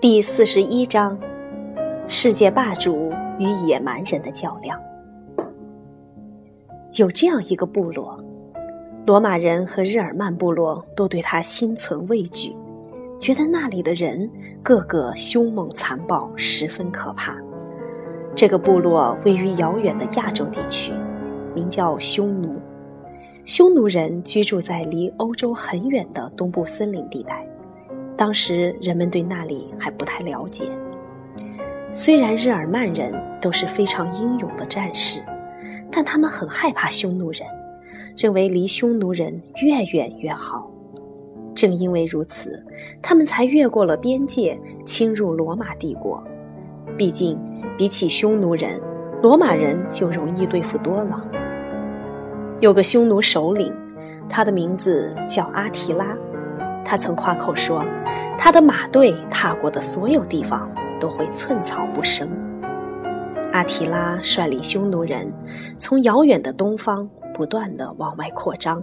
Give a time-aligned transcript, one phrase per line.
[0.00, 1.18] 第四十一章：
[2.06, 4.80] 世界霸主与野蛮人的较量。
[6.92, 8.16] 有这样一个部落，
[9.06, 12.54] 罗马人和日耳曼部落都对他心存畏惧，
[13.18, 14.30] 觉得那里的人
[14.62, 17.36] 个个凶猛残暴，十分可怕。
[18.36, 20.92] 这个部落位于遥远的亚洲地区，
[21.56, 22.54] 名叫匈奴。
[23.44, 27.44] 匈奴人居住在离欧洲很远的东部森林地带。
[28.18, 30.68] 当时人们对那里还不太了解。
[31.92, 35.20] 虽然日耳曼人都是非常英勇的战士，
[35.90, 37.42] 但他们很害怕匈奴人，
[38.16, 40.68] 认为离匈奴人越远越好。
[41.54, 42.64] 正因为如此，
[43.00, 46.22] 他们才越过了边界，侵入罗马帝国。
[46.96, 47.38] 毕竟，
[47.76, 48.80] 比起匈奴人，
[49.22, 51.24] 罗马人就容易对付多了。
[52.60, 53.72] 有个匈奴首领，
[54.28, 56.16] 他的名字叫阿提拉。
[56.88, 57.84] 他曾夸口说，
[58.38, 62.26] 他的马队踏过的所有地方都会寸草不生。
[63.52, 65.30] 阿提拉率领匈奴人
[65.76, 68.82] 从遥远的东方不断的往外扩张，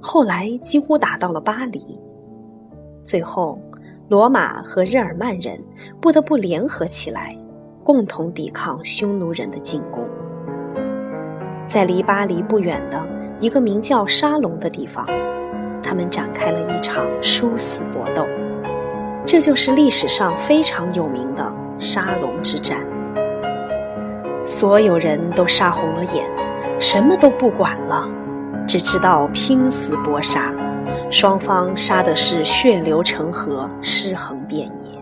[0.00, 2.00] 后来几乎打到了巴黎。
[3.04, 3.60] 最后，
[4.08, 5.62] 罗马和日耳曼人
[6.00, 7.36] 不得不联合起来，
[7.84, 10.02] 共同抵抗匈奴人的进攻。
[11.66, 12.98] 在离巴黎不远的
[13.38, 15.06] 一个名叫沙龙的地方。
[15.88, 18.26] 他们展开了一场殊死搏斗，
[19.24, 22.86] 这就是历史上非常有名的沙龙之战。
[24.44, 26.30] 所有人都杀红了眼，
[26.78, 28.06] 什么都不管了，
[28.66, 30.54] 只知道拼死搏杀。
[31.10, 34.98] 双方杀的是血流成河，尸横遍野。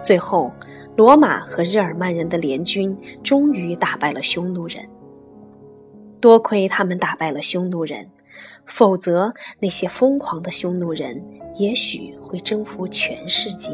[0.00, 0.52] 最后，
[0.94, 4.84] 罗马和日耳曼人的联军终于打败了匈奴人。
[6.20, 8.06] 多亏他们打败了匈奴人。
[8.66, 11.22] 否则，那些疯狂的匈奴人
[11.56, 13.72] 也许会征服全世界。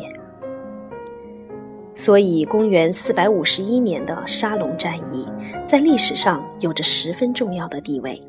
[1.95, 5.29] 所以，公元451年的沙龙战役
[5.67, 8.23] 在历史上有着十分重要的地位。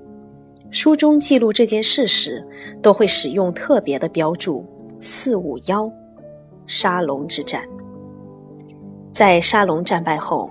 [0.72, 2.46] 书中记录这件事时，
[2.82, 4.66] 都会使用特别的标注
[5.00, 5.92] “四五幺”，
[6.68, 7.64] 沙龙之战。
[9.12, 10.50] 在沙龙战败后，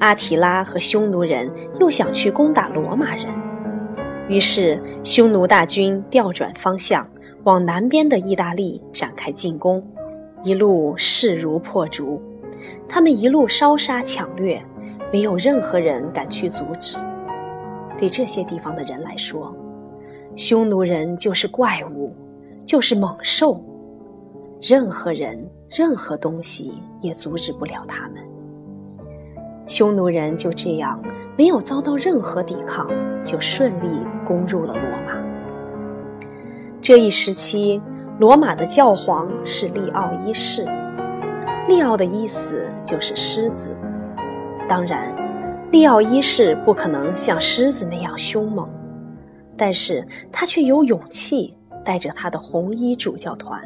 [0.00, 3.26] 阿提拉和匈奴人又想去攻打罗马人。
[4.32, 7.06] 于是，匈奴大军调转方向，
[7.44, 9.86] 往南边的意大利展开进攻，
[10.42, 12.18] 一路势如破竹。
[12.88, 14.64] 他们一路烧杀抢掠，
[15.12, 16.96] 没有任何人敢去阻止。
[17.98, 19.54] 对这些地方的人来说，
[20.34, 22.16] 匈奴人就是怪物，
[22.66, 23.62] 就是猛兽，
[24.62, 26.72] 任何人、任何东西
[27.02, 28.31] 也阻止不了他们。
[29.66, 31.02] 匈奴人就这样
[31.36, 32.88] 没有遭到任何抵抗。
[33.24, 35.16] 就顺利攻入了罗马。
[36.80, 37.80] 这一时期，
[38.18, 40.66] 罗马的教皇是利奥一世。
[41.68, 43.78] 利奥的意思就是狮子。
[44.68, 45.14] 当然，
[45.70, 48.68] 利奥一世不可能像狮子那样凶猛，
[49.56, 53.62] 但是他却有勇气带着他的红衣主教团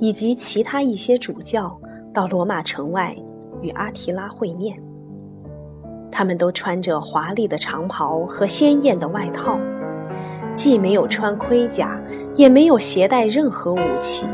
[0.00, 1.78] 以及其他一些主教
[2.12, 3.16] 到罗马城外
[3.62, 4.76] 与阿提拉会面。
[6.12, 9.58] 他们都穿着华丽的长袍和鲜艳的外套，
[10.52, 12.00] 既没有穿盔甲，
[12.34, 14.26] 也没有携带任何武器。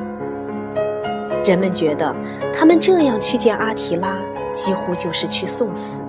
[1.45, 2.15] 人们觉得，
[2.53, 4.19] 他们这样去见阿提拉，
[4.53, 6.03] 几乎就是去送死。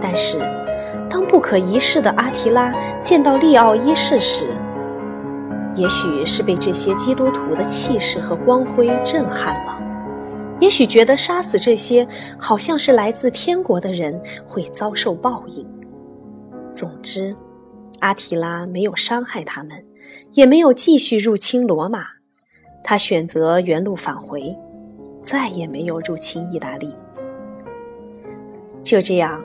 [0.00, 0.38] 但是，
[1.10, 2.72] 当不可一世的阿提拉
[3.02, 4.46] 见到利奥一世时，
[5.74, 9.77] 也许是被这些基督徒的气势和光辉震撼了。
[10.60, 12.06] 也许觉得杀死这些
[12.38, 15.66] 好像是来自天国的人会遭受报应。
[16.72, 17.34] 总之，
[18.00, 19.84] 阿提拉没有伤害他们，
[20.32, 22.04] 也没有继续入侵罗马，
[22.82, 24.56] 他选择原路返回，
[25.22, 26.92] 再也没有入侵意大利。
[28.82, 29.42] 就这样，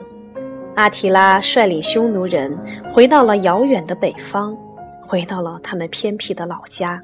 [0.74, 2.56] 阿提拉率领匈奴人
[2.92, 4.56] 回到了遥远的北方，
[5.00, 7.02] 回到了他们偏僻的老家，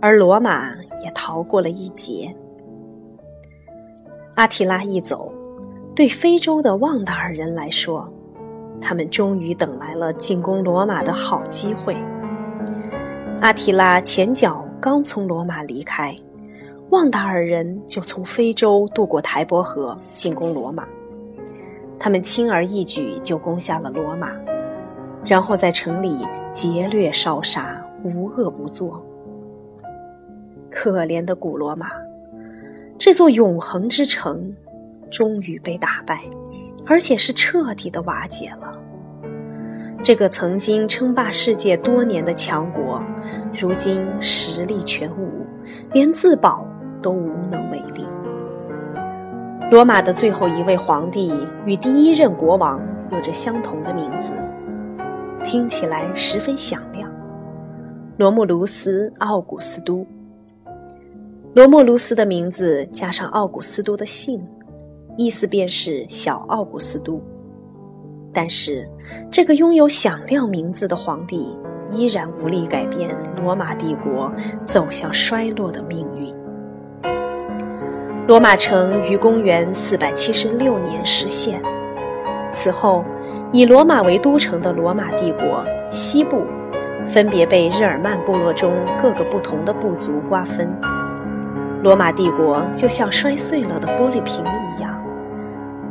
[0.00, 0.74] 而罗马
[1.04, 2.34] 也逃过了一劫。
[4.34, 5.30] 阿提拉一走，
[5.94, 8.10] 对非洲的旺达尔人来说，
[8.80, 11.94] 他们终于等来了进攻罗马的好机会。
[13.42, 16.16] 阿提拉前脚刚从罗马离开，
[16.88, 20.88] 旺达尔人就从非洲渡过台伯河进攻罗马。
[21.98, 24.32] 他们轻而易举就攻下了罗马，
[25.26, 29.04] 然后在城里劫掠烧杀，无恶不作。
[30.70, 31.90] 可怜的古罗马！
[33.04, 34.54] 这座永恒之城，
[35.10, 36.22] 终于被打败，
[36.86, 38.78] 而且是彻底的瓦解了。
[40.04, 43.02] 这个曾经称霸世界多年的强国，
[43.60, 45.44] 如今实力全无，
[45.92, 46.64] 连自保
[47.02, 48.06] 都无能为力。
[49.72, 54.32] 罗马的最后一位皇帝与第一任国王有着相同的名字，
[55.42, 57.12] 听起来十分响亮——
[58.16, 60.06] 罗慕卢斯·奥古斯都。
[61.54, 64.42] 罗慕卢斯的名字加上奥古斯都的姓，
[65.18, 67.20] 意思便是小奥古斯都。
[68.32, 68.88] 但是，
[69.30, 71.54] 这个拥有响亮名字的皇帝
[71.90, 74.32] 依然无力改变罗马帝国
[74.64, 76.34] 走向衰落的命运。
[78.26, 81.60] 罗马城于公元476年实现。
[82.50, 83.04] 此后，
[83.52, 86.44] 以罗马为都城的罗马帝国西部，
[87.06, 88.72] 分别被日耳曼部落中
[89.02, 90.74] 各个不同的部族瓜分。
[91.82, 95.04] 罗马帝国就像摔碎了的玻璃瓶一样，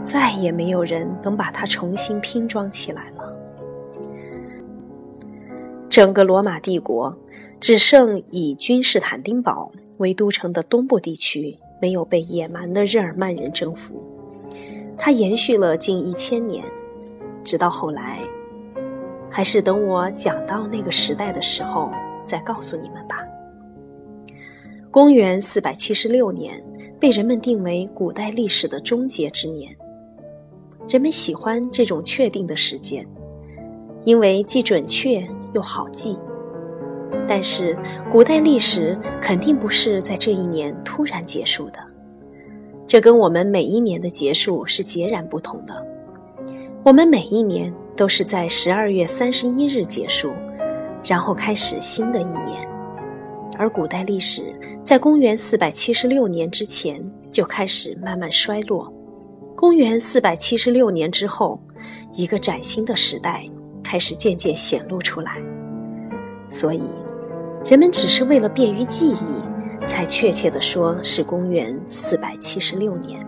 [0.05, 3.35] 再也没有人能把它重新拼装起来了。
[5.89, 7.13] 整个罗马帝国，
[7.59, 11.57] 只剩以君士坦丁堡为都城的东部地区。
[11.81, 13.99] 没有被野蛮的日耳曼人征服，
[14.99, 16.63] 它延续了近一千年，
[17.44, 18.19] 直到后来，
[19.27, 21.89] 还是等我讲到那个时代的时候
[22.23, 23.17] 再告诉你们吧。
[24.91, 26.61] 公元四百七十六年
[26.99, 29.73] 被人们定为古代历史的终结之年，
[30.85, 33.07] 人们喜欢这种确定的时间，
[34.03, 36.17] 因为既准确又好记。
[37.25, 37.77] 但是，
[38.11, 41.79] 古代历史肯定不是在这一年突然结束的，
[42.85, 45.87] 这跟我们每一年的结束是截然不同的。
[46.83, 50.31] 我们每一年都是在十二月三十一日结束，
[51.05, 52.67] 然后开始新的一年，
[53.61, 54.41] 而古代历史
[54.83, 56.99] 在公元四百七十六年之前
[57.31, 58.91] 就开始慢慢衰落，
[59.55, 61.61] 公元四百七十六年之后，
[62.11, 63.47] 一个崭新的时代
[63.83, 65.39] 开始渐渐显露出来，
[66.49, 66.81] 所以。
[67.63, 73.23] 人们只是为了便于记忆，才确切地说是公元四百七十六年。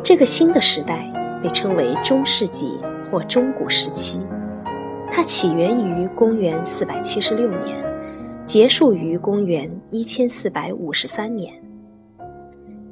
[0.00, 1.12] 这个新的时代
[1.42, 2.78] 被称为中世纪
[3.10, 4.20] 或中古时期，
[5.10, 7.84] 它起源于公元四百七十六年，
[8.52, 11.54] 结束于公元一千四百五十三年。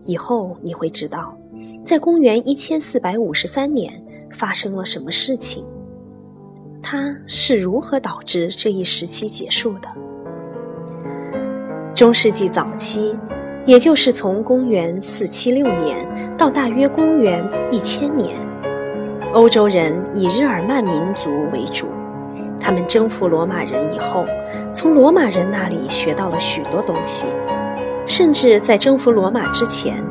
[0.06, 1.36] 以后你会知道，
[1.84, 3.92] 在公元一千四百五十三年
[4.32, 5.62] 发生了什么事情。
[6.82, 9.88] 它是如何导致这一时期结束的？
[11.94, 13.14] 中世纪早期，
[13.66, 18.40] 也就是从公元476年到大约公元1000年，
[19.34, 21.86] 欧洲人以日耳曼民族为主。
[22.58, 24.24] 他们征服罗马人以后，
[24.72, 27.26] 从罗马人那里学到了许多东西，
[28.06, 30.02] 甚至在征服罗马之前，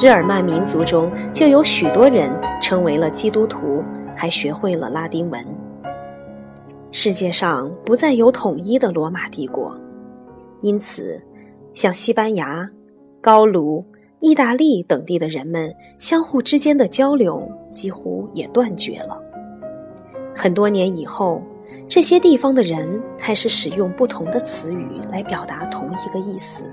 [0.00, 3.82] 日耳曼民族中就有许多人成为了基督徒，
[4.14, 5.44] 还学会了拉丁文。
[6.92, 9.76] 世界上不再有统一的罗马帝国，
[10.62, 11.20] 因此，
[11.74, 12.70] 像西班牙、
[13.20, 13.84] 高卢、
[14.20, 19.20] 意大利等地的人们相互之间的交流几乎也断绝了。
[20.34, 21.42] 很多年以后，
[21.88, 26.70] 这些地方的人开始使用不同的词语来表达同一个意思，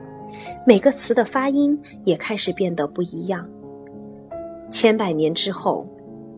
[0.65, 3.47] 每个词的发音也开始变得不一样。
[4.69, 5.87] 千百年之后，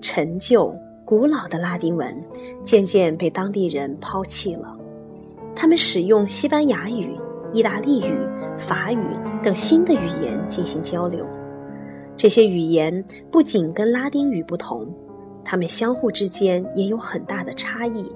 [0.02, 0.76] 陈旧。
[1.08, 2.20] 古老的拉丁文
[2.64, 4.76] 渐渐被当地人抛弃了，
[5.56, 7.16] 他们使用西班牙语、
[7.54, 8.18] 意大利语、
[8.58, 9.06] 法语
[9.44, 11.24] 等新的语言进行交流。
[12.18, 14.88] 这些语言不仅跟拉丁语不同，
[15.44, 18.12] 它们相互之间也有很大的差异。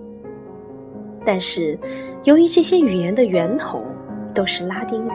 [1.25, 1.77] 但是，
[2.23, 3.83] 由于这些语言的源头
[4.33, 5.11] 都是拉丁语，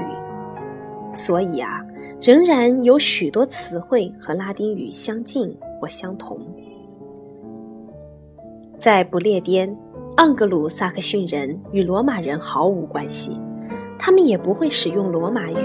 [1.15, 1.85] 所以啊，
[2.21, 6.39] 仍然有许多词汇和拉丁语相近或相同。
[8.79, 9.75] 在不列颠，
[10.19, 13.41] 盎格鲁撒克逊人与罗马人毫无关系，
[13.99, 15.57] 他们也不会使用罗马语，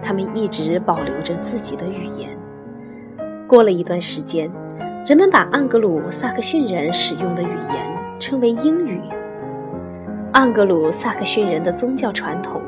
[0.00, 2.30] 他们一直保留着自己的语言。
[3.46, 4.50] 过了一段时间，
[5.06, 9.00] 人们把盎格鲁撒克逊人使用的语言称为英语。
[10.34, 12.60] 盎格鲁撒克逊人的宗教传统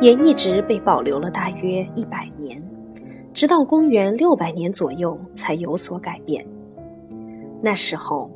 [0.00, 2.62] 也一直被保留了大约一百年，
[3.32, 6.46] 直到公元六百年左右才有所改变。
[7.62, 8.30] 那时候。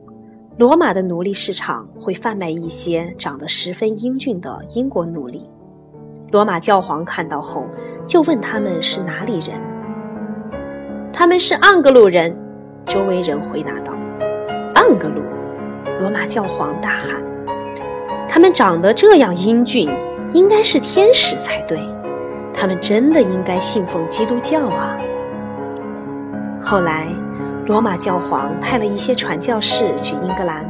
[0.57, 5.51] 罗马的奴隶市场会贩卖一些长得十分英俊的英国奴隶。
[6.31, 7.67] 罗马教皇看到后，
[8.07, 9.61] 就问他们是哪里人。
[11.13, 12.33] 他们是盎格鲁人。
[12.85, 13.95] 周围人回答道
[14.77, 15.23] ：“盎格鲁。”
[15.99, 17.21] 罗马教皇大喊
[18.29, 19.89] ：“他们长得这样英俊，
[20.33, 21.79] 应该是天使才对。
[22.53, 24.99] 他们真的应该信奉基督教啊！”
[26.63, 27.09] 后来。
[27.67, 30.69] 罗马教皇派了一些传教士去英格兰，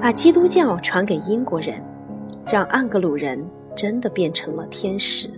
[0.00, 1.84] 把基督教传给英国人，
[2.46, 5.28] 让盎格鲁人真的变成了天使。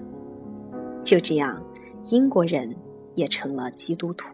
[1.02, 1.60] 就这样，
[2.04, 2.72] 英国人
[3.16, 4.28] 也成了基督徒。